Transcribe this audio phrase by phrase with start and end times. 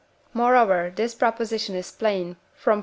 [0.33, 2.79] Moreover, this proposition is plain from IV.